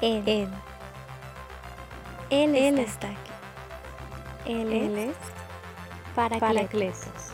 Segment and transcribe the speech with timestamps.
[0.00, 0.22] Él.
[2.30, 2.54] Él.
[2.54, 3.32] Él, está, aquí.
[4.46, 5.16] Él, es
[6.14, 7.32] para Paracletos.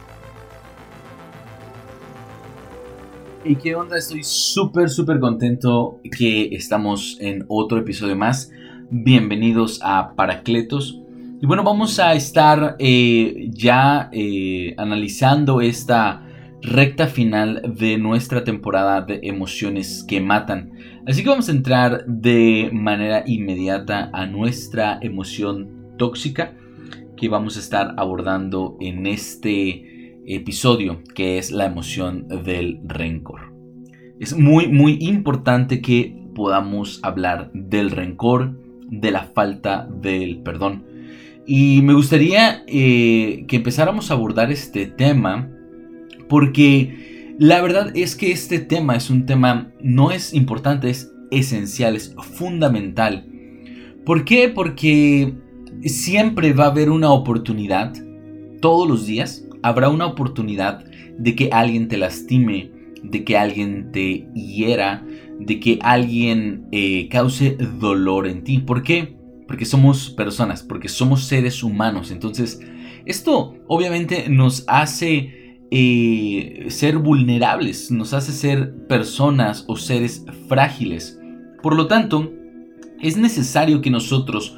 [3.44, 3.98] ¿Y qué onda?
[3.98, 8.50] Estoy súper, súper contento que estamos en otro episodio más.
[8.88, 10.98] Bienvenidos a Paracletos.
[11.42, 16.23] Y bueno, vamos a estar eh, ya eh, analizando esta
[16.64, 20.72] recta final de nuestra temporada de emociones que matan.
[21.06, 26.54] Así que vamos a entrar de manera inmediata a nuestra emoción tóxica
[27.16, 33.52] que vamos a estar abordando en este episodio, que es la emoción del rencor.
[34.18, 38.58] Es muy, muy importante que podamos hablar del rencor,
[38.88, 40.86] de la falta del perdón.
[41.46, 45.50] Y me gustaría eh, que empezáramos a abordar este tema
[46.28, 51.96] porque la verdad es que este tema es un tema, no es importante, es esencial,
[51.96, 53.26] es fundamental.
[54.04, 54.48] ¿Por qué?
[54.48, 55.34] Porque
[55.84, 57.92] siempre va a haber una oportunidad,
[58.60, 60.84] todos los días habrá una oportunidad
[61.18, 62.70] de que alguien te lastime,
[63.02, 65.04] de que alguien te hiera,
[65.38, 68.58] de que alguien eh, cause dolor en ti.
[68.58, 69.16] ¿Por qué?
[69.46, 72.10] Porque somos personas, porque somos seres humanos.
[72.10, 72.60] Entonces,
[73.04, 75.43] esto obviamente nos hace
[75.76, 81.20] eh, ser vulnerables, nos hace ser personas o seres frágiles.
[81.64, 82.32] Por lo tanto,
[83.02, 84.56] es necesario que nosotros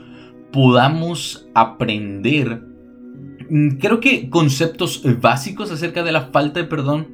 [0.52, 2.62] podamos aprender,
[3.48, 7.08] mm, creo que conceptos básicos acerca de la falta de perdón,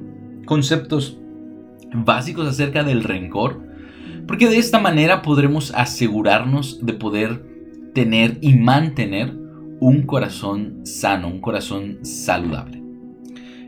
[0.45, 1.17] conceptos
[1.93, 3.61] básicos acerca del rencor,
[4.27, 7.41] porque de esta manera podremos asegurarnos de poder
[7.93, 9.33] tener y mantener
[9.79, 12.82] un corazón sano, un corazón saludable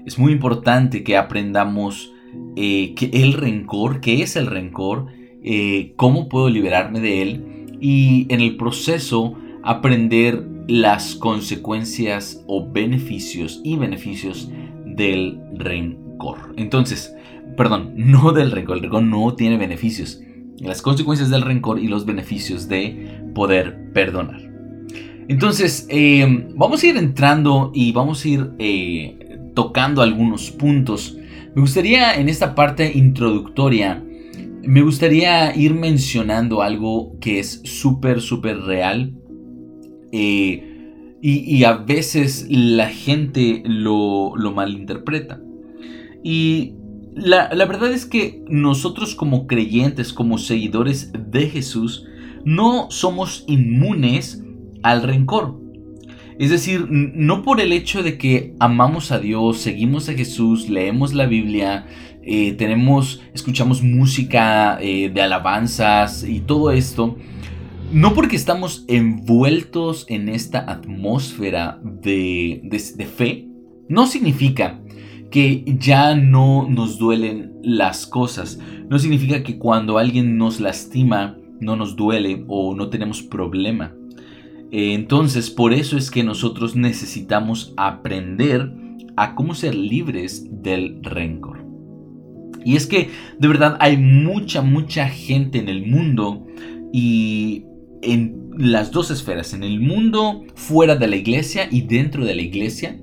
[0.05, 2.11] es muy importante que aprendamos
[2.55, 5.07] eh, que el rencor, qué es el rencor,
[5.43, 13.61] eh, cómo puedo liberarme de él y en el proceso aprender las consecuencias o beneficios
[13.63, 14.49] y beneficios
[14.85, 16.53] del rencor.
[16.57, 17.13] Entonces,
[17.57, 20.21] perdón, no del rencor, el rencor no tiene beneficios.
[20.59, 24.41] Las consecuencias del rencor y los beneficios de poder perdonar.
[25.27, 28.51] Entonces, eh, vamos a ir entrando y vamos a ir
[29.55, 31.17] tocando algunos puntos.
[31.55, 34.03] Me gustaría en esta parte introductoria,
[34.61, 39.13] me gustaría ir mencionando algo que es súper, súper real.
[40.11, 40.71] Eh,
[41.21, 45.41] y, a veces la gente lo, malinterpreta.
[46.23, 46.73] Y
[47.15, 52.05] la, la verdad es que nosotros como creyentes, como seguidores de Jesús,
[52.43, 54.43] no somos inmunes
[54.83, 55.64] al rencor.
[56.37, 61.13] Es decir, no por el hecho de que amamos a Dios, seguimos a Jesús, leemos
[61.13, 61.87] la Biblia,
[62.23, 67.17] eh, tenemos, escuchamos música eh, de alabanzas y todo esto,
[67.93, 73.47] no porque estamos envueltos en esta atmósfera de, de fe,
[73.87, 74.81] no significa
[75.31, 78.59] que ya no nos duelen las cosas.
[78.89, 83.93] No significa que cuando alguien nos lastima no nos duele o no tenemos problema.
[84.77, 88.73] Entonces, por eso es que nosotros necesitamos aprender
[89.15, 91.65] a cómo ser libres del rencor.
[92.65, 93.09] Y es que
[93.39, 96.45] de verdad hay mucha, mucha gente en el mundo
[96.91, 97.63] y
[98.01, 102.41] en las dos esferas, en el mundo fuera de la iglesia y dentro de la
[102.41, 102.99] iglesia,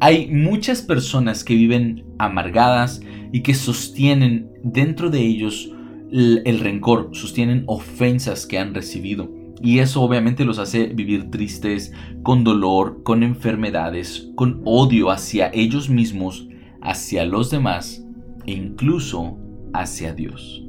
[0.00, 3.00] hay muchas personas que viven amargadas
[3.30, 5.70] y que sostienen dentro de ellos
[6.10, 9.35] el, rencor, sostienen ofensas que han recibido.
[9.62, 15.88] Y eso obviamente los hace vivir tristes, con dolor, con enfermedades, con odio hacia ellos
[15.88, 16.48] mismos,
[16.82, 18.04] hacia los demás
[18.46, 19.38] e incluso
[19.72, 20.62] hacia Dios.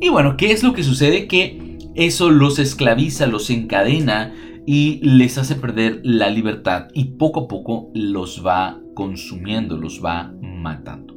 [0.00, 1.26] Y bueno, ¿qué es lo que sucede?
[1.28, 4.34] Que eso los esclaviza, los encadena
[4.66, 10.32] y les hace perder la libertad y poco a poco los va consumiendo, los va
[10.40, 11.16] matando.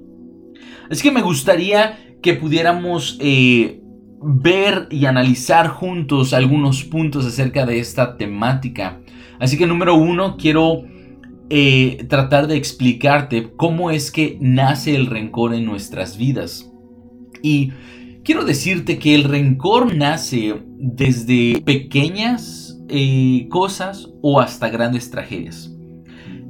[0.90, 3.82] Así que me gustaría que pudiéramos eh,
[4.28, 9.00] ver y analizar juntos algunos puntos acerca de esta temática.
[9.40, 10.84] Así que número uno, quiero
[11.50, 16.72] eh, tratar de explicarte cómo es que nace el rencor en nuestras vidas.
[17.44, 17.72] Y
[18.24, 25.72] quiero decirte que el rencor nace desde pequeñas eh, cosas o hasta grandes tragedias.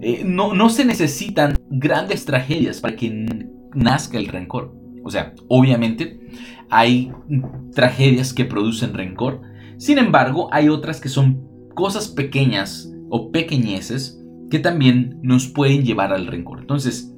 [0.01, 3.25] Eh, no, no se necesitan grandes tragedias para que
[3.73, 4.73] nazca el rencor.
[5.03, 6.19] O sea, obviamente
[6.69, 7.11] hay
[7.73, 9.41] tragedias que producen rencor.
[9.77, 16.13] Sin embargo, hay otras que son cosas pequeñas o pequeñeces que también nos pueden llevar
[16.13, 16.59] al rencor.
[16.59, 17.13] Entonces,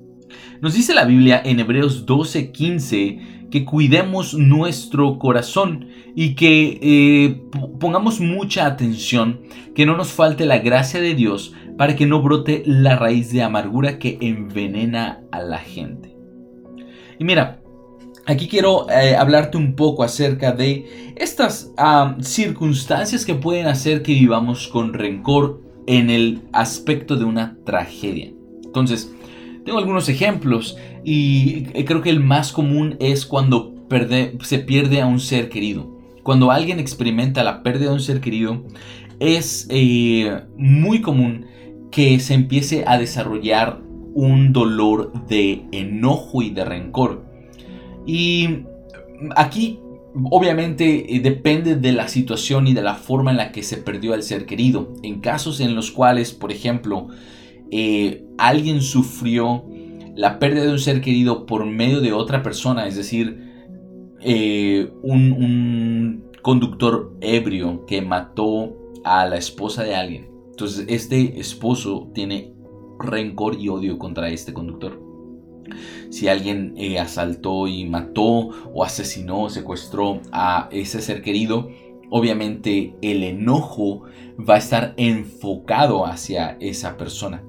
[0.61, 7.41] nos dice la Biblia en Hebreos 12:15 que cuidemos nuestro corazón y que eh,
[7.79, 9.41] pongamos mucha atención,
[9.73, 13.43] que no nos falte la gracia de Dios para que no brote la raíz de
[13.43, 16.17] amargura que envenena a la gente.
[17.19, 17.61] Y mira,
[18.27, 21.71] aquí quiero eh, hablarte un poco acerca de estas
[22.21, 28.31] circunstancias que pueden hacer que vivamos con rencor en el aspecto de una tragedia.
[28.63, 29.11] Entonces,
[29.65, 33.73] tengo algunos ejemplos y creo que el más común es cuando
[34.43, 35.97] se pierde a un ser querido.
[36.23, 38.65] Cuando alguien experimenta la pérdida de un ser querido,
[39.19, 41.45] es eh, muy común
[41.89, 43.81] que se empiece a desarrollar
[44.13, 47.26] un dolor de enojo y de rencor.
[48.07, 48.63] Y
[49.35, 49.79] aquí
[50.31, 54.13] obviamente eh, depende de la situación y de la forma en la que se perdió
[54.13, 54.93] al ser querido.
[55.03, 57.07] En casos en los cuales, por ejemplo,
[57.71, 59.65] eh, alguien sufrió
[60.15, 63.47] la pérdida de un ser querido por medio de otra persona, es decir,
[64.21, 68.73] eh, un, conductor ebrio que mató
[69.03, 70.29] a la esposa de alguien.
[70.51, 72.53] Entonces este esposo tiene
[72.99, 75.06] rencor y odio contra este conductor.
[76.09, 81.69] Si alguien eh, asaltó y mató o asesinó o secuestró a ese ser querido,
[82.09, 84.03] obviamente el enojo
[84.37, 87.43] va a estar enfocado hacia esa persona.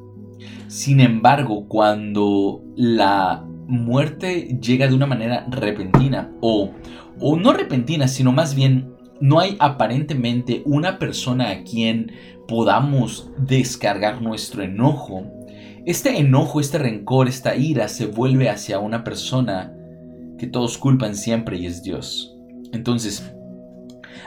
[0.68, 6.72] Sin embargo, cuando la muerte llega de una manera repentina o,
[7.20, 12.12] o no repentina, sino más bien no hay aparentemente una persona a quien
[12.46, 15.24] podamos descargar nuestro enojo,
[15.88, 19.74] este enojo, este rencor, esta ira se vuelve hacia una persona
[20.36, 22.36] que todos culpan siempre y es Dios.
[22.74, 23.32] Entonces,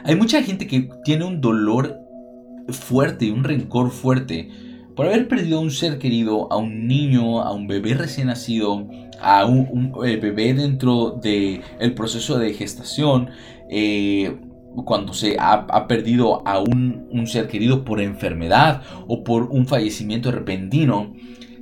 [0.04, 2.00] hay mucha gente que tiene un dolor
[2.70, 4.50] fuerte, un rencor fuerte
[4.96, 8.90] por haber perdido a un ser querido, a un niño, a un bebé recién nacido,
[9.22, 13.30] a un, bebé dentro del el proceso de gestación,
[13.70, 14.36] eh,
[14.84, 21.14] cuando se ha, perdido a un, ser querido por enfermedad o por un fallecimiento repentino,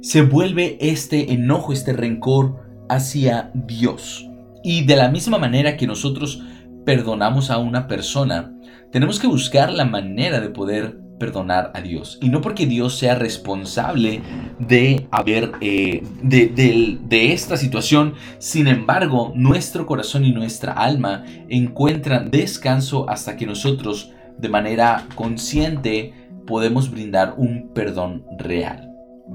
[0.02, 4.28] se vuelve este enojo, este rencor hacia Dios.
[4.64, 6.42] Y de la misma manera que nosotros
[6.86, 8.54] perdonamos a una persona,
[8.92, 12.18] tenemos que buscar la manera de poder perdonar a Dios.
[12.22, 14.22] Y no porque Dios sea responsable
[14.58, 23.08] de haber, eh, de, esta situación, sin embargo, nuestro corazón y nuestra alma encuentran descanso
[23.10, 26.14] hasta que nosotros, de manera consciente,
[26.48, 28.89] podemos brindar un perdón real.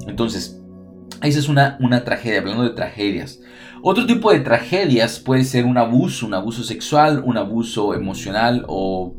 [0.07, 0.61] Entonces,
[1.23, 3.41] esa es una, una tragedia, hablando de tragedias.
[3.83, 9.15] Otro tipo de tragedias puede ser un abuso, un abuso sexual, un abuso emocional o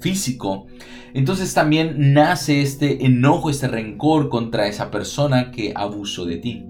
[0.00, 0.66] físico.
[1.14, 6.66] Entonces también nace este enojo, este rencor contra esa persona que abusó de ti.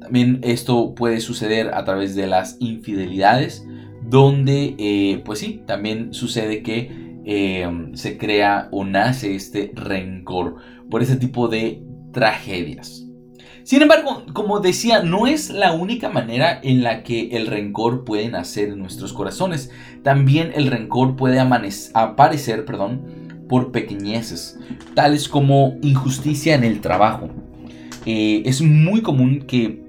[0.00, 3.64] También esto puede suceder a través de las infidelidades,
[4.02, 10.56] donde eh, pues sí, también sucede que eh, se crea o nace este rencor
[10.90, 13.04] por ese tipo de tragedias.
[13.64, 18.28] Sin embargo, como decía, no es la única manera en la que el rencor puede
[18.28, 19.70] nacer en nuestros corazones.
[20.02, 24.58] También el rencor puede aparecer perdón, por pequeñeces,
[24.94, 27.30] tales como injusticia en el trabajo.
[28.04, 29.82] Eh, es muy común que,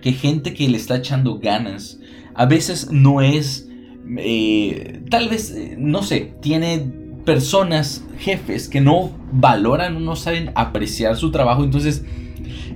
[0.00, 2.00] que, gente que le está echando ganas
[2.34, 3.68] a veces no es,
[4.16, 6.90] eh, tal vez, eh, no sé, tiene
[7.24, 12.04] personas, jefes que no valoran no saben apreciar su trabajo, entonces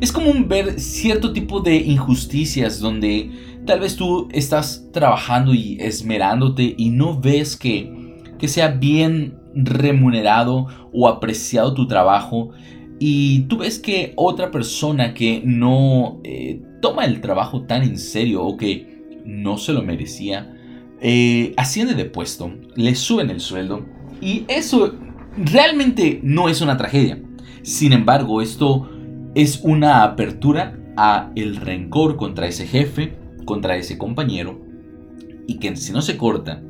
[0.00, 3.30] es común ver cierto tipo de injusticias donde
[3.64, 10.66] tal vez tú estás trabajando y esmerándote y no ves que, que sea bien remunerado
[10.92, 12.50] o apreciado tu trabajo.
[12.98, 18.44] Y tú ves que otra persona que no eh, toma el trabajo tan en serio
[18.44, 20.54] o que no se lo merecía,
[21.00, 23.84] eh, asciende de puesto, le suben el sueldo
[24.20, 24.94] y eso
[25.36, 27.20] realmente no es una tragedia.
[27.62, 28.88] Sin embargo, esto
[29.34, 34.60] es una apertura a el rencor contra ese jefe, contra ese compañero,
[35.46, 36.62] y que si no se corta,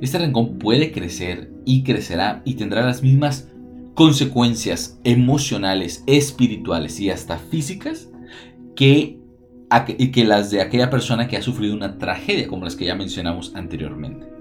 [0.00, 3.48] este rencor puede crecer y crecerá y tendrá las mismas
[3.94, 8.10] consecuencias emocionales, espirituales y hasta físicas
[8.76, 9.18] que,
[10.12, 13.52] que las de aquella persona que ha sufrido una tragedia como las que ya mencionamos
[13.54, 14.39] anteriormente.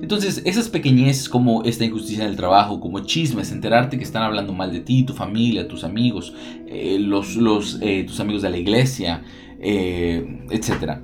[0.00, 4.52] Entonces, esas pequeñeces como esta injusticia en el trabajo, como chismes, enterarte que están hablando
[4.52, 6.34] mal de ti, tu familia, tus amigos,
[6.66, 9.22] eh, los, los eh, tus amigos de la iglesia,
[9.60, 10.98] eh, etc.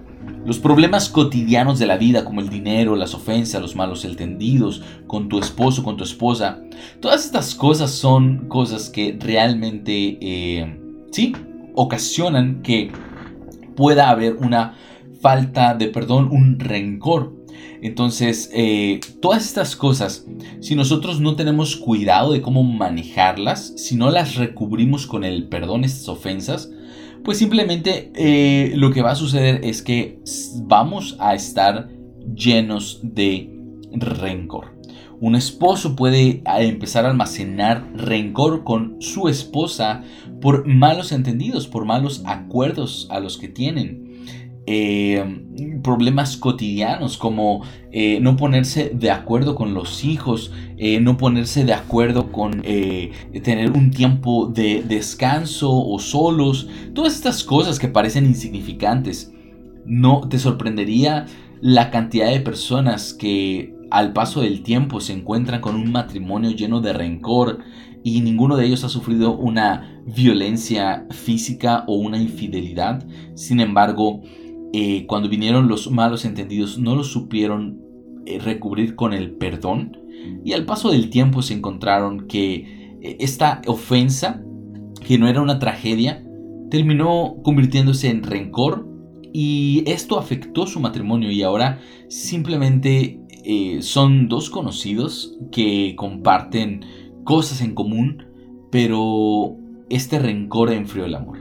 [0.44, 5.28] Los problemas cotidianos de la vida, como el dinero, las ofensas, los malos entendidos, con
[5.28, 6.60] tu esposo, con tu esposa,
[7.00, 10.76] todas estas cosas son cosas que realmente,
[11.10, 11.34] sí,
[11.74, 12.90] ocasionan que
[13.76, 14.74] pueda haber una
[15.20, 17.36] falta de perdón, un rencor.
[17.82, 20.26] Entonces, eh, todas estas cosas,
[20.60, 25.84] si nosotros no tenemos cuidado de cómo manejarlas, si no las recubrimos con el perdón,
[25.84, 26.70] estas ofensas,
[27.24, 30.20] pues simplemente eh, lo que va a suceder es que
[30.62, 31.88] vamos a estar
[32.34, 33.50] llenos de
[33.92, 34.78] rencor.
[35.20, 40.02] Un esposo puede empezar a almacenar rencor con su esposa
[40.40, 44.09] por malos entendidos, por malos acuerdos a los que tienen.
[44.66, 45.24] Eh,
[45.82, 51.72] problemas cotidianos como eh, no ponerse de acuerdo con los hijos, eh, no ponerse de
[51.72, 59.32] acuerdo con tener un tiempo de descanso o solos, todas estas cosas que parecen insignificantes.
[59.86, 61.26] No te sorprendería
[61.60, 66.80] la cantidad de personas que al paso del tiempo se encuentran con un matrimonio lleno
[66.80, 67.58] de rencor
[68.02, 73.04] y ninguno de ellos ha sufrido una violencia física o una infidelidad.
[73.34, 74.22] Sin embargo,
[74.72, 77.80] eh, cuando vinieron los malos entendidos no lo supieron
[78.24, 79.98] eh, recubrir con el perdón
[80.44, 84.42] y al paso del tiempo se encontraron que eh, esta ofensa,
[85.04, 86.24] que no era una tragedia,
[86.70, 88.86] terminó convirtiéndose en rencor
[89.32, 93.18] y esto afectó su matrimonio y ahora simplemente
[93.80, 96.84] son dos conocidos que comparten
[97.24, 98.24] cosas en común,
[98.70, 99.56] pero
[99.88, 101.38] este rencor enfrió el amor.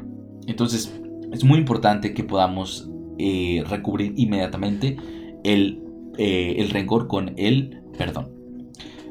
[0.48, 1.00] Entonces
[1.32, 4.96] es muy importante que podamos eh, recubrir inmediatamente
[5.44, 5.84] el,
[6.18, 8.32] eh, el, rencor con el perdón.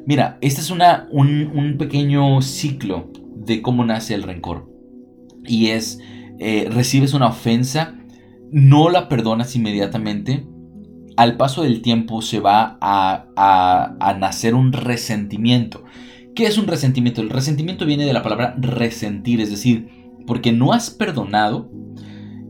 [0.06, 4.66] Mira, este es una, un, pequeño ciclo de cómo nace el rencor.
[5.46, 6.00] Y es,
[6.38, 7.98] eh, recibes una ofensa,
[8.50, 10.46] no la perdonas inmediatamente,
[11.18, 15.84] al paso del tiempo se va a, a, a, nacer un resentimiento.
[16.34, 17.20] ¿Qué es un resentimiento?
[17.20, 19.88] El resentimiento viene de la palabra resentir, es decir,
[20.26, 21.70] porque no has perdonado,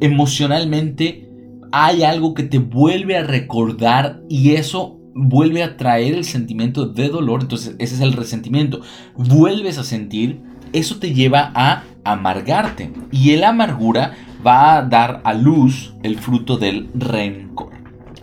[0.00, 1.27] emocionalmente
[1.72, 7.08] hay algo que te vuelve a recordar y eso vuelve a traer el sentimiento de
[7.08, 7.42] dolor.
[7.42, 8.80] Entonces ese es el resentimiento.
[9.16, 10.40] Vuelves a sentir,
[10.72, 12.92] eso te lleva a amargarte.
[13.10, 14.14] Y el amargura
[14.46, 17.72] va a dar a luz el fruto del rencor.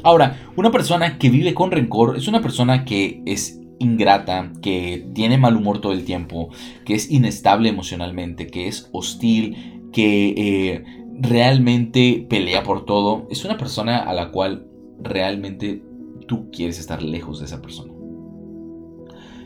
[0.04, 5.38] Ahora, una persona que vive con rencor es una persona que es ingrata, que tiene
[5.38, 6.50] mal humor todo el tiempo,
[6.86, 10.84] que es inestable emocionalmente, que es hostil, que eh,
[11.20, 14.68] realmente pelea por todo, es una persona a la cual
[15.02, 15.82] realmente
[16.28, 17.94] tú quieres estar lejos de esa persona.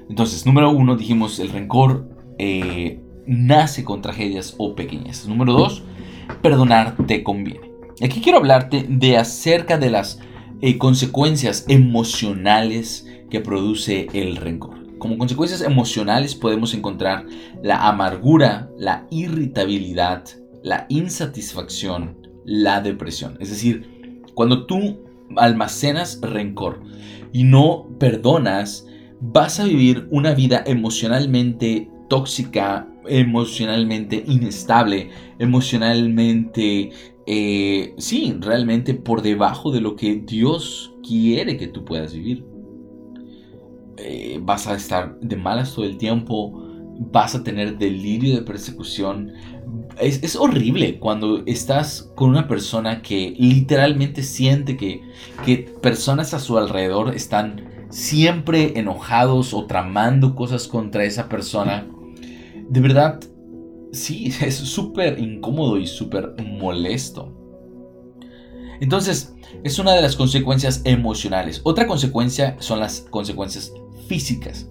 [0.09, 2.09] Entonces, número uno, dijimos, el rencor
[2.39, 5.27] eh, nace con tragedias o pequeñas.
[5.27, 5.83] Número dos,
[6.41, 7.71] perdonar te conviene.
[8.01, 10.19] Aquí quiero hablarte de acerca de las
[10.61, 14.79] eh, consecuencias emocionales que produce el rencor.
[14.97, 17.25] Como consecuencias emocionales podemos encontrar
[17.61, 20.23] la amargura, la irritabilidad,
[20.63, 23.37] la insatisfacción, la depresión.
[23.39, 24.99] Es decir, cuando tú
[25.35, 26.81] almacenas rencor
[27.31, 28.85] y no perdonas,
[29.21, 36.91] vas a vivir una vida emocionalmente tóxica, emocionalmente inestable, emocionalmente,
[37.25, 42.45] eh, sí, realmente por debajo de lo que Dios quiere que tú puedas vivir.
[43.97, 46.65] Eh, vas a estar de malas todo el tiempo,
[47.11, 49.33] vas a tener delirio de persecución,
[49.99, 55.03] es, horrible cuando estás con una persona que literalmente siente que,
[55.45, 61.87] que personas a su alrededor están siempre enojados o tramando cosas contra esa persona.
[62.69, 63.19] De verdad,
[63.91, 67.35] sí, es súper incómodo y súper molesto.
[68.79, 71.59] Entonces, es una de las consecuencias emocionales.
[71.63, 73.73] Otra consecuencia son las consecuencias
[74.07, 74.69] físicas.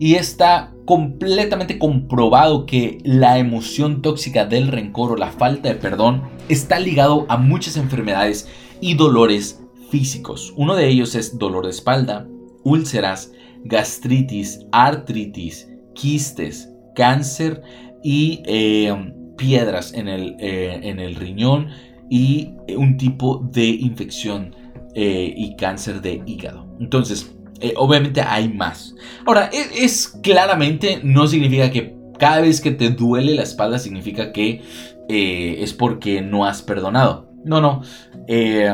[0.00, 6.22] Y está completamente comprobado que la emoción tóxica del rencor o la falta de perdón
[6.48, 8.48] está ligado a muchas enfermedades
[8.80, 10.54] y dolores físicos.
[10.56, 12.26] Uno de ellos es dolor de espalda,
[12.64, 13.30] úlceras,
[13.64, 17.62] gastritis, artritis, quistes, cáncer
[18.02, 21.68] y eh, piedras en el, eh, en el, riñón
[22.08, 24.56] y un tipo de infección
[24.94, 26.66] eh, y cáncer de hígado.
[26.80, 28.94] Entonces, eh, obviamente hay más.
[29.26, 34.32] Ahora, e, es, claramente, no significa que cada vez que te duele la espalda significa
[34.32, 34.62] que
[35.08, 37.30] eh, es porque no has perdonado.
[37.44, 37.82] No, no.
[38.26, 38.72] Eh,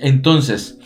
[0.00, 0.78] entonces,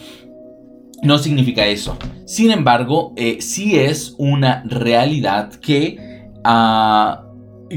[1.03, 1.97] no significa eso.
[2.27, 7.27] Sin embargo, sí es una realidad que, ah,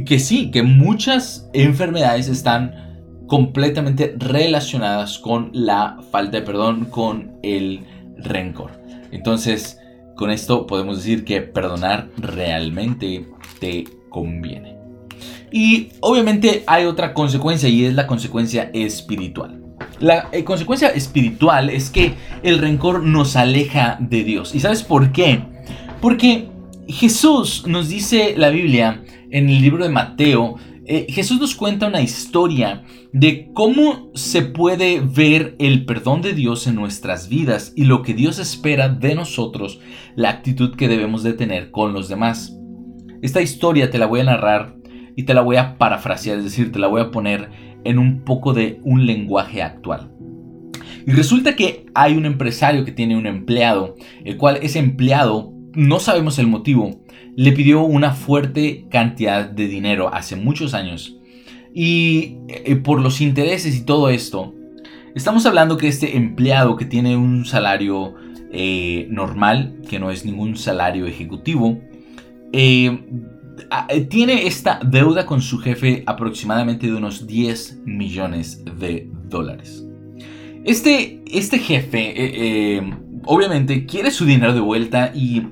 [0.06, 2.88] que sí, que muchas enfermedades están
[3.28, 7.86] completamente relacionadas con la falta de perdón, con el
[8.18, 8.72] rencor.
[9.12, 9.80] Entonces,
[10.16, 13.26] con esto podemos decir que perdonar realmente
[13.60, 14.76] te conviene.
[15.52, 19.64] Y obviamente hay otra consecuencia y es la consecuencia espiritual.
[20.00, 24.54] La eh, consecuencia espiritual es que el rencor nos aleja de Dios.
[24.54, 25.42] ¿Y sabes por qué?
[26.02, 26.50] Porque
[26.88, 32.02] Jesús nos dice la Biblia en el libro de Mateo, eh, Jesús nos cuenta una
[32.02, 32.84] historia
[33.14, 38.14] de cómo se puede ver el perdón de Dios en nuestras vidas y lo que
[38.14, 39.80] Dios espera de nosotros,
[40.16, 42.58] la actitud que debemos de tener con los demás.
[43.22, 44.76] Esta historia te la voy a narrar
[45.16, 47.50] y te la voy a parafrasear, es decir, te la voy a poner
[47.84, 50.12] en un poco de un lenguaje actual.
[51.06, 53.96] Y resulta que hay un empresario que tiene un empleado,
[54.26, 57.02] el cual ese empleado, no sabemos el motivo,
[57.36, 61.17] le pidió una fuerte cantidad de dinero hace muchos años.
[61.74, 64.54] Y eh, por los intereses y todo esto,
[65.16, 68.16] estamos hablando que este empleado que tiene un salario
[68.52, 71.80] eh, normal, que no es ningún salario ejecutivo,
[72.54, 73.04] eh,
[74.10, 79.86] tiene esta deuda con su jefe aproximadamente de unos 10 millones de dólares.
[80.64, 82.82] Este, este jefe
[83.26, 85.44] obviamente quiere su dinero de vuelta y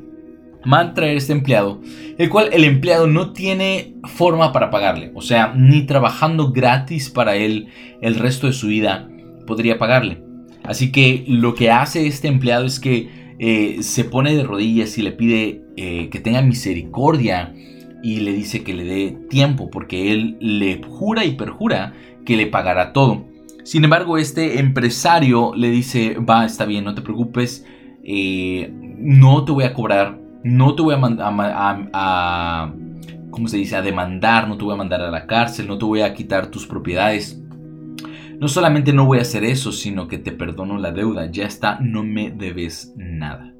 [0.73, 1.81] a traer este empleado,
[2.17, 7.35] el cual el empleado no tiene forma para pagarle, o sea, ni trabajando gratis para
[7.35, 7.67] él
[8.01, 9.09] el resto de su vida
[9.45, 10.21] podría pagarle.
[10.63, 15.01] Así que lo que hace este empleado es que eh, se pone de rodillas y
[15.01, 17.53] le pide eh, que tenga misericordia
[18.01, 21.93] y le dice que le dé tiempo porque él le jura y perjura
[22.25, 23.25] que le pagará todo.
[23.63, 27.65] Sin embargo, este empresario le dice, va, está bien, no te preocupes,
[28.03, 32.73] eh, no te voy a cobrar no te voy a, a, a,
[33.31, 33.75] ¿cómo se dice?
[33.75, 36.51] A demandar, no te voy a mandar a la cárcel, no te voy a quitar
[36.51, 37.41] tus propiedades.
[38.39, 41.31] No solamente no voy a hacer eso, sino que te perdono la deuda.
[41.31, 43.55] Ya está, no me debes nada.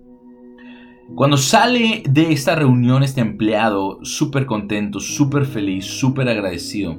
[1.15, 6.97] Cuando sale de esta reunión este empleado súper contento, súper feliz, súper agradecido,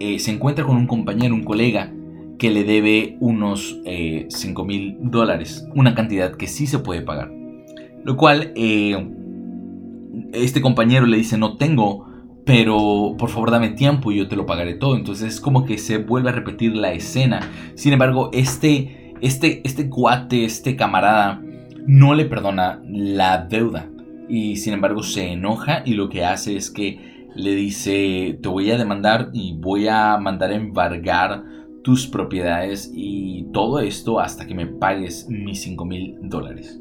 [0.00, 1.92] eh, se encuentra con un compañero, un colega,
[2.40, 7.43] que le debe unos 5 eh, mil dólares, una cantidad que sí se puede pagar.
[8.04, 9.10] Lo cual eh,
[10.32, 12.06] este compañero le dice, no tengo,
[12.44, 14.96] pero por favor dame tiempo y yo te lo pagaré todo.
[14.96, 17.40] Entonces es como que se vuelve a repetir la escena.
[17.74, 21.42] Sin embargo, este, este, este cuate, este camarada,
[21.86, 23.90] no le perdona la deuda.
[24.28, 28.70] Y sin embargo se enoja y lo que hace es que le dice, te voy
[28.70, 31.42] a demandar y voy a mandar a embargar
[31.82, 36.80] tus propiedades y todo esto hasta que me pagues mis 5 mil dólares.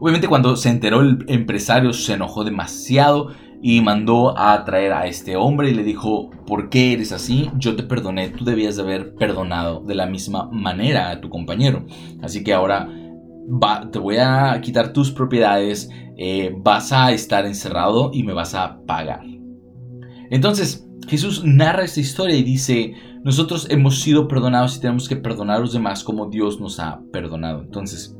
[0.00, 3.28] Obviamente cuando se enteró el empresario se enojó demasiado
[3.62, 7.48] y mandó a traer a este hombre y le dijo, ¿por qué eres así?
[7.56, 11.86] Yo te perdoné, tú debías de haber perdonado de la misma manera a tu compañero.
[12.22, 12.88] Así que ahora
[13.92, 18.80] te voy a quitar tus propiedades, eh, vas a estar encerrado y me vas a
[18.84, 19.22] pagar.
[20.30, 25.58] Entonces Jesús narra esta historia y dice, nosotros hemos sido perdonados y tenemos que perdonar
[25.58, 27.62] a los demás como Dios nos ha perdonado.
[27.62, 28.16] Entonces,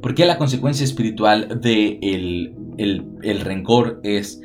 [0.00, 4.40] porque la consecuencia espiritual de el, rencor es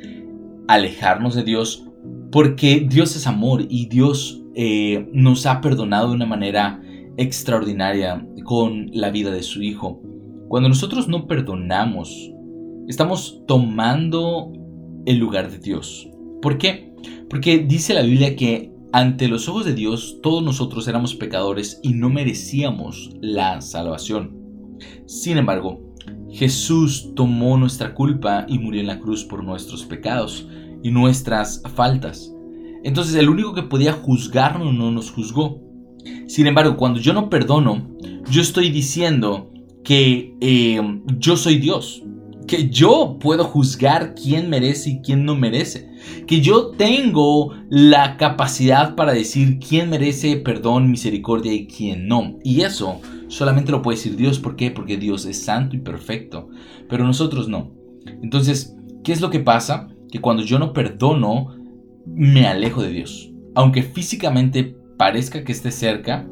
[0.68, 1.86] alejarnos de Dios,
[2.32, 6.80] porque Dios es amor y Dios eh, nos ha perdonado de una manera
[7.16, 10.00] extraordinaria con la vida de su Hijo.
[10.48, 12.32] Cuando nosotros no perdonamos,
[12.88, 14.52] estamos tomando
[15.06, 16.08] el lugar de Dios.
[16.42, 16.94] ¿Por qué?
[17.28, 21.92] Porque dice la Biblia que ante los ojos de Dios todos nosotros éramos pecadores y
[21.94, 24.45] no merecíamos la salvación.
[25.06, 25.80] Sin embargo,
[26.30, 30.46] Jesús tomó nuestra culpa y murió en la cruz por nuestros pecados
[30.82, 32.32] y nuestras faltas.
[32.84, 35.60] Entonces el único que podía juzgarnos no nos juzgó.
[36.26, 37.88] Sin embargo, cuando yo no perdono,
[38.30, 39.50] yo estoy diciendo
[39.82, 40.80] que eh,
[41.18, 42.02] yo soy Dios,
[42.46, 45.90] que yo puedo juzgar quién merece y quién no merece,
[46.26, 52.38] que yo tengo la capacidad para decir quién merece perdón, misericordia y quién no.
[52.44, 54.38] Y eso solamente lo puede decir Dios.
[54.38, 54.70] ¿Por qué?
[54.70, 56.48] Porque Dios es santo y perfecto.
[56.88, 57.72] Pero nosotros no.
[58.22, 59.88] Entonces, ¿qué es lo que pasa?
[60.10, 61.56] Que cuando yo no perdono,
[62.06, 63.30] me alejo de Dios.
[63.54, 66.26] Aunque físicamente parezca que esté cerca,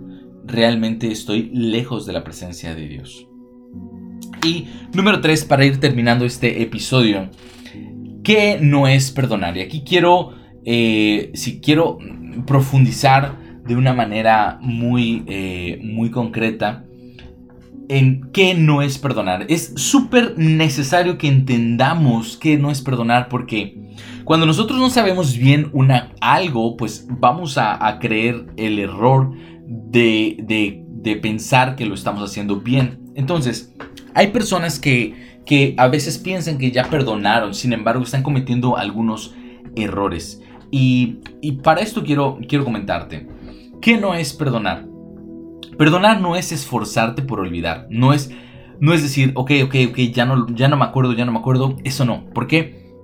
[0.46, 3.26] realmente estoy lejos de la presencia de Dios.
[4.44, 7.30] Y número 3, para ir terminando este episodio,
[8.22, 9.56] ¿qué no es perdonar?
[9.56, 11.98] Y aquí quiero, eh, si quiero
[12.46, 16.84] profundizar de una manera muy, eh, muy concreta
[17.88, 19.46] en qué no es perdonar.
[19.48, 23.78] Es súper necesario que entendamos qué no es perdonar porque
[24.24, 29.32] cuando nosotros no sabemos bien una, algo, pues vamos a, creer el error
[29.66, 33.00] de, de, de, pensar que lo estamos haciendo bien.
[33.14, 33.74] Entonces,
[34.14, 39.34] hay personas que, que a veces piensan que ya perdonaron, sin embargo están cometiendo algunos
[39.76, 40.40] errores.
[40.70, 43.33] Y, y para esto quiero, quiero comentarte.
[43.84, 44.86] ¿Qué no es perdonar?
[45.76, 48.30] Perdonar no es esforzarte por olvidar, no es,
[48.80, 51.38] no es decir, ok, ok, ok, ya no, ya no me acuerdo, ya no me
[51.38, 52.24] acuerdo, eso no.
[52.30, 52.94] ¿Por qué?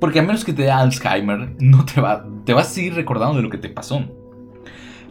[0.00, 3.36] Porque a menos que te dé Alzheimer, no te va, te vas a seguir recordando
[3.36, 4.02] de lo que te pasó.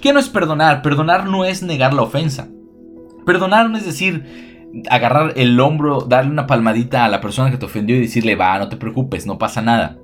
[0.02, 0.82] ¿Qué no es perdonar?
[0.82, 2.50] Perdonar no es negar la ofensa.
[3.26, 7.65] Perdonar no es decir, agarrar el hombro, darle una palmadita a la persona que te
[7.65, 10.00] ofendió y decirle, va, no te preocupes, no pasa nada.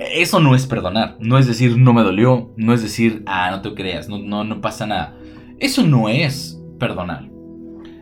[0.00, 1.16] Eso no es perdonar.
[1.20, 2.52] No es decir, no me dolió.
[2.56, 5.14] No es decir, ah, no te creas, no, no, no pasa nada.
[5.58, 7.28] Eso no es perdonar.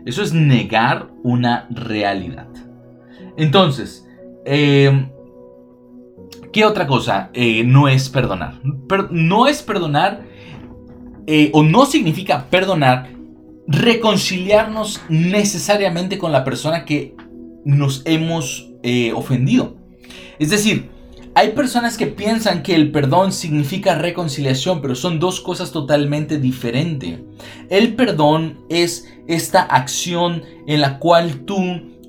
[0.07, 2.47] Eso es negar una realidad.
[3.37, 4.09] Entonces,
[4.45, 5.11] eh,
[6.53, 8.55] ¿qué otra cosa eh, no es perdonar?
[9.11, 10.23] no es perdonar
[11.27, 13.11] eh, o no significa perdonar
[13.67, 17.15] reconciliarnos necesariamente con la persona que
[17.65, 18.71] nos hemos
[19.15, 19.77] ofendido.
[20.39, 20.89] Es decir,
[21.39, 27.21] hay personas que piensan que el perdón significa reconciliación, pero son dos cosas totalmente diferentes.
[27.71, 31.61] El perdón es esta acción en la cual tú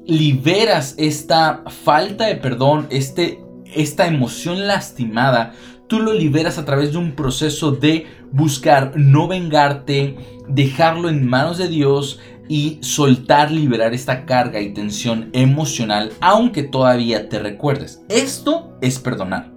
[0.08, 3.40] liberas esta falta de perdón, este,
[3.76, 5.54] esta emoción lastimada,
[5.86, 11.60] tú lo liberas a través de un proceso de buscar no vengarte, dejarlo en manos
[11.60, 18.02] de Dios, y soltar, liberar esta carga y tensión emocional, aunque todavía te recuerdes.
[18.10, 19.54] Esto es perdonar.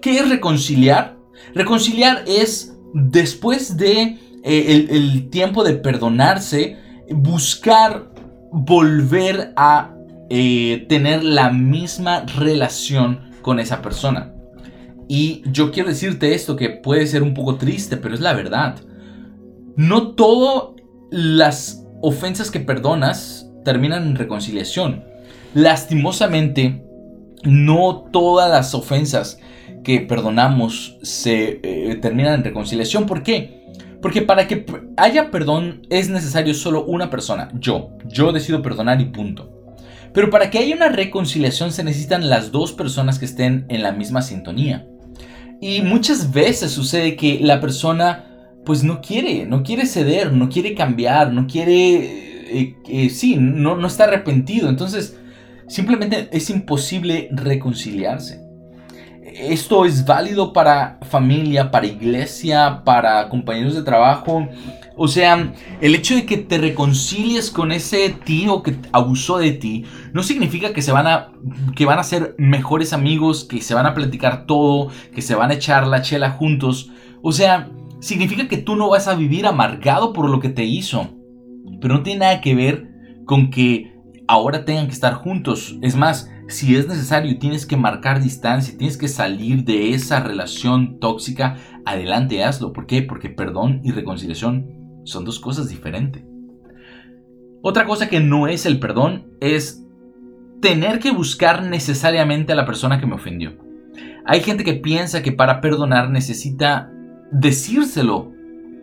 [0.00, 1.18] ¿Qué es reconciliar?
[1.54, 6.78] Reconciliar es, después de eh, el, tiempo de perdonarse,
[7.10, 8.10] buscar
[8.50, 9.94] volver a
[10.30, 14.32] eh, tener la misma relación con esa persona.
[15.08, 18.76] Y yo quiero decirte esto que puede ser un poco triste, pero es la verdad.
[19.76, 20.76] No todo
[21.10, 25.04] las ofensas que perdonas terminan en reconciliación.
[25.54, 26.82] Lastimosamente,
[27.44, 29.38] no todas las ofensas
[29.84, 33.06] que perdonamos se eh, terminan en reconciliación.
[33.06, 33.58] ¿Por qué?
[34.00, 34.64] Porque para que
[34.96, 37.90] haya perdón es necesario solo una persona, yo.
[38.06, 39.58] Yo decido perdonar y punto.
[40.12, 43.92] Pero para que haya una reconciliación se necesitan las dos personas que estén en la
[43.92, 44.86] misma sintonía.
[45.60, 48.27] Y muchas veces sucede que la persona
[48.68, 53.76] pues no quiere, no quiere ceder, no quiere cambiar, no quiere, eh, eh, sí, no,
[53.76, 54.68] no está arrepentido.
[54.68, 55.18] Entonces,
[55.68, 58.42] simplemente es imposible reconciliarse.
[59.22, 64.46] Esto es válido para familia, para iglesia, para compañeros de trabajo.
[64.96, 69.86] O sea, el hecho de que te reconcilies con ese tío que abusó de ti
[70.12, 71.32] no significa que se van a
[71.74, 75.52] que van a ser mejores amigos, que se van a platicar todo, que se van
[75.52, 76.90] a echar la chela juntos.
[77.22, 81.08] O sea, significa que tú no vas a vivir amargado por lo que te hizo.
[81.80, 82.88] Pero no tiene nada que ver
[83.24, 83.94] con que
[84.26, 85.76] ahora tengan que estar juntos.
[85.82, 90.98] Es más, si es necesario tienes que marcar distancia, tienes que salir de esa relación
[90.98, 92.72] tóxica, adelante hazlo.
[92.72, 93.02] ¿Por qué?
[93.02, 96.24] Porque perdón y reconciliación son dos cosas diferentes.
[97.62, 99.84] Otra cosa que no es el perdón es
[100.60, 103.56] tener que buscar necesariamente a la persona que me ofendió.
[104.24, 106.92] Hay gente que piensa que para perdonar necesita
[107.30, 108.32] decírselo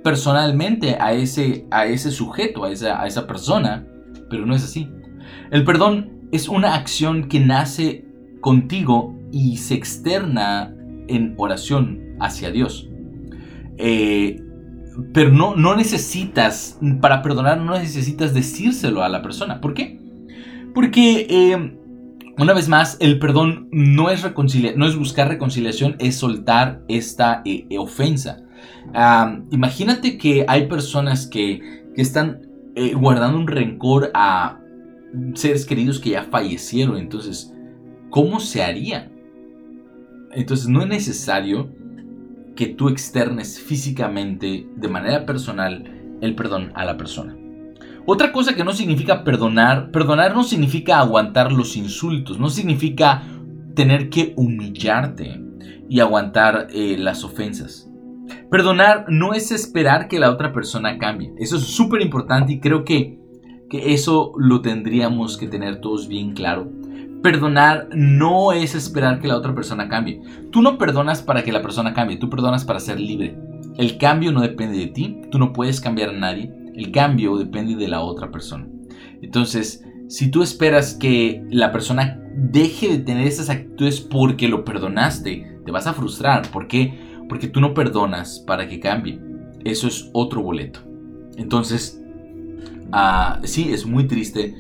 [0.03, 3.87] personalmente a ese, a ese sujeto, a esa, a esa persona,
[4.29, 4.89] pero no es así.
[5.51, 8.05] El perdón es una acción que nace
[8.41, 10.75] contigo y se externa
[11.07, 12.89] en oración hacia Dios.
[13.77, 14.41] Eh,
[15.13, 19.59] pero no, no necesitas, para perdonar, no necesitas decírselo a la persona.
[19.59, 19.99] ¿Por qué?
[20.73, 21.77] Porque, eh,
[22.37, 24.25] una vez más, el perdón no es,
[24.75, 28.45] no es buscar reconciliación, es soltar esta eh, ofensa
[29.51, 32.41] imagínate que hay personas que, están
[32.75, 34.59] eh, guardando un rencor a
[35.33, 36.97] seres queridos que ya fallecieron.
[36.97, 37.53] Entonces,
[38.09, 39.09] ¿cómo se haría?
[40.33, 41.69] Entonces, no es necesario
[42.57, 47.37] que tú externes físicamente, de manera personal, el perdón a la persona.
[48.07, 53.23] Otra cosa que no significa perdonar, perdonar no significa aguantar los insultos, no significa
[53.73, 55.41] tener que humillarte
[55.89, 57.89] y aguantar eh, las ofensas.
[58.51, 61.33] Perdonar no es esperar que la otra persona cambie.
[61.39, 63.19] Eso es súper importante y creo que,
[63.71, 66.71] que eso lo tendríamos que tener todos bien claro.
[67.23, 70.21] Perdonar no es esperar que la otra persona cambie.
[70.51, 73.35] Tú no perdonas para que la persona cambie, tú perdonas para ser libre.
[73.77, 77.75] El cambio no depende de ti, tú no puedes cambiar a nadie, el cambio depende
[77.75, 78.67] de la otra persona.
[79.21, 85.59] Entonces, si tú esperas que la persona deje de tener esas actitudes porque lo perdonaste,
[85.65, 86.51] te vas a frustrar.
[86.51, 87.05] ¿Por qué?
[87.27, 89.19] porque tú no perdonas para que cambie.
[89.63, 90.81] Eso es otro boleto.
[91.37, 92.01] Entonces,
[92.93, 94.55] uh, sí, es muy triste.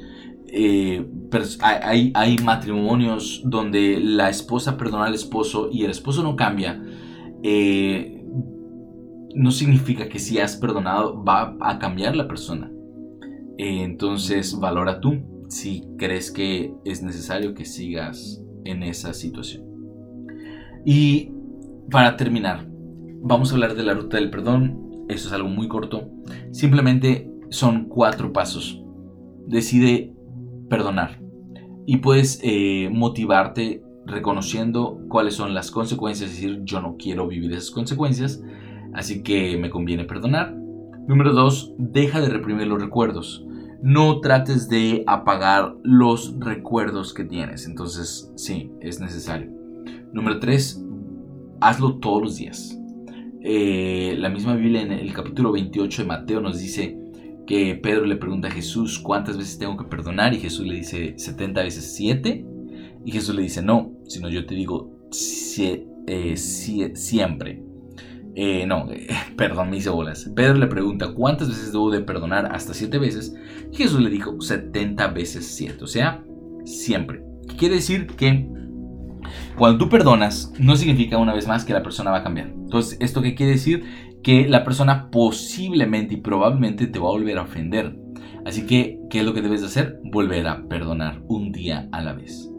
[0.47, 1.05] Eh,
[1.61, 6.81] hay, hay, matrimonios donde la esposa perdona al esposo y el esposo no cambia.
[7.43, 8.14] Eh,
[9.35, 12.71] no significa que si has perdonado va a cambiar la persona.
[13.57, 19.63] entonces valora tú si crees que es necesario que sigas en esa situación.
[20.85, 21.31] Y
[21.89, 22.67] para terminar,
[23.21, 25.05] vamos a hablar de la ruta del perdón.
[25.07, 26.09] Eso es algo muy corto.
[26.51, 28.83] Simplemente son cuatro pasos.
[29.47, 30.13] Decide
[30.69, 31.21] perdonar.
[31.85, 37.51] Y puedes eh, motivarte reconociendo cuáles son las consecuencias, es decir, yo no quiero vivir
[37.51, 38.41] esas consecuencias,
[38.95, 40.55] así que me conviene perdonar.
[41.07, 43.45] Número dos, deja de reprimir los recuerdos.
[43.81, 47.67] No trates de apagar los recuerdos que tienes.
[47.67, 49.51] Entonces, sí, es necesario.
[50.13, 50.83] Número tres,
[51.61, 52.79] hazlo todos los días.
[53.41, 56.97] Eh, la misma Biblia en el capítulo 28 de Mateo nos dice
[57.45, 61.13] que Pedro le pregunta a Jesús cuántas veces tengo que perdonar y Jesús le dice
[61.15, 62.43] 70 veces 7
[63.05, 64.95] y Jesús le dice no, sino yo te digo
[66.07, 67.61] eh, siempre.
[68.35, 68.87] Eh, no,
[69.37, 70.29] perdón, me hice bolas.
[70.35, 73.33] Pedro le pregunta cuántas veces debo de perdonar hasta 7 veces
[73.71, 76.23] Jesús le dijo 70 veces 7, o sea,
[76.65, 77.23] siempre.
[77.57, 78.47] quiere decir que
[79.57, 82.47] cuando tú perdonas, no significa una vez más que la persona va a cambiar.
[82.47, 83.83] Entonces, ¿esto qué quiere decir?
[84.21, 87.97] Que la persona posiblemente y probablemente te va a volver a ofender.
[88.45, 89.99] Así que, ¿qué es lo que debes de hacer?
[90.03, 92.49] Volver a perdonar un día a la vez.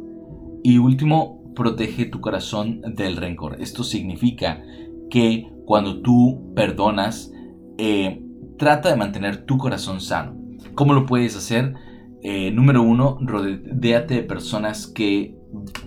[0.65, 3.61] Y último, protege tu corazón del rencor.
[3.61, 4.63] Esto significa
[5.11, 7.33] que cuando tú perdonas,
[7.79, 8.23] eh,
[8.57, 10.37] trata de mantener tu corazón sano.
[10.75, 11.75] ¿Cómo lo puedes hacer?
[12.23, 15.37] Eh, número uno, rodéate de personas que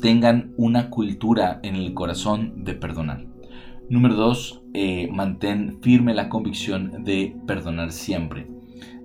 [0.01, 3.25] tengan una cultura en el corazón de perdonar.
[3.89, 8.47] Número dos, eh, mantén firme la convicción de perdonar siempre.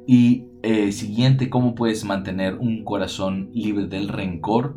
[0.07, 0.45] Y
[0.91, 4.75] siguiente, ¿cómo puedes mantener un corazón libre del rencor?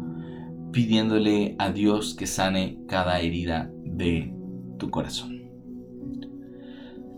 [0.74, 4.37] Pidiéndole a Dios que sane cada herida de
[4.78, 5.48] tu corazón.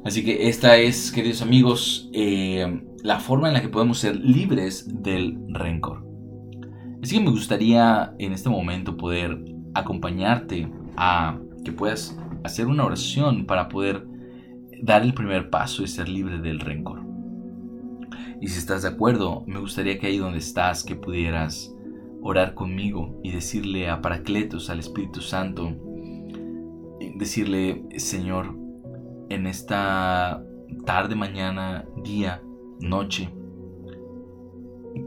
[0.05, 4.87] Así que esta es, queridos amigos, eh, la forma en la que podemos ser libres
[5.03, 6.05] del rencor.
[7.03, 9.37] Así que me gustaría en este momento poder
[9.73, 14.05] acompañarte a que puedas hacer una oración para poder
[14.81, 17.01] dar el primer paso y ser libre del rencor.
[18.41, 21.75] Y si estás de acuerdo, me gustaría que ahí donde estás, que pudieras
[22.21, 25.75] orar conmigo y decirle a Paracletos, al Espíritu Santo,
[27.19, 28.55] decirle, Señor,
[29.27, 30.43] en esta
[30.86, 32.41] tarde, mañana, día,
[32.79, 33.29] noche,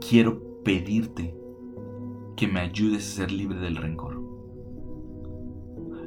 [0.06, 1.34] quiero pedirte
[2.36, 4.22] que me ayudes a ser libre del rencor.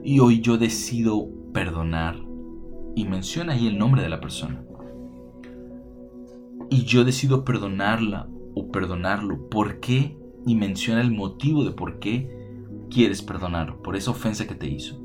[0.03, 2.17] Y hoy yo decido perdonar
[2.95, 4.63] y menciona ahí el nombre de la persona.
[6.69, 9.49] Y yo decido perdonarla o perdonarlo.
[9.49, 10.15] ¿Por qué?
[10.45, 12.29] Y menciona el motivo de por qué
[12.91, 15.04] quieres perdonar por esa ofensa que te hizo.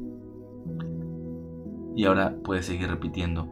[1.95, 3.49] Y ahora puedes seguir repitiendo.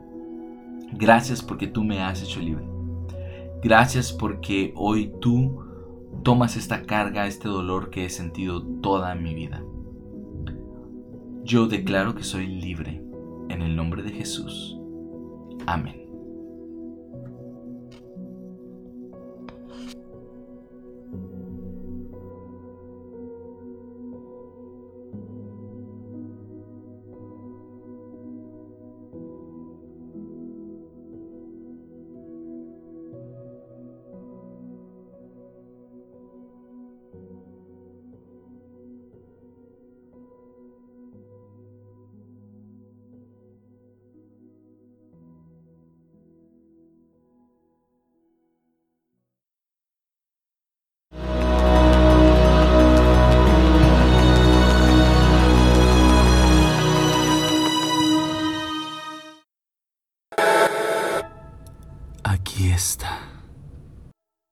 [0.93, 2.65] Gracias porque tú me has hecho libre.
[3.63, 5.65] Gracias porque hoy tú
[6.23, 9.63] tomas esta carga, este dolor que he sentido toda mi vida.
[11.45, 13.03] Yo declaro que soy libre
[13.49, 14.79] en el nombre de Jesús.
[15.67, 16.08] Amén.